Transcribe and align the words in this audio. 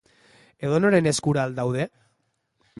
Edonoren 0.69 1.11
eskura 1.13 1.45
al 1.45 1.55
daude? 1.63 1.87